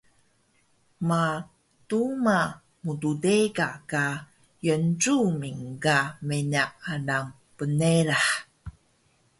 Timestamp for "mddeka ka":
2.85-4.05